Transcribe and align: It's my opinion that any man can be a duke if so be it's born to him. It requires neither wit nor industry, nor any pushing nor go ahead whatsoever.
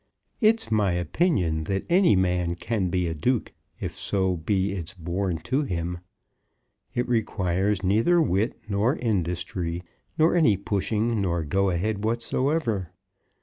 It's 0.39 0.71
my 0.71 0.93
opinion 0.93 1.65
that 1.65 1.85
any 1.87 2.15
man 2.15 2.55
can 2.55 2.89
be 2.89 3.05
a 3.05 3.13
duke 3.13 3.53
if 3.79 3.95
so 3.99 4.35
be 4.35 4.71
it's 4.71 4.95
born 4.95 5.37
to 5.43 5.61
him. 5.61 5.99
It 6.95 7.07
requires 7.07 7.83
neither 7.83 8.19
wit 8.19 8.57
nor 8.67 8.95
industry, 8.95 9.83
nor 10.17 10.35
any 10.35 10.57
pushing 10.57 11.21
nor 11.21 11.43
go 11.43 11.69
ahead 11.69 12.03
whatsoever. 12.03 12.89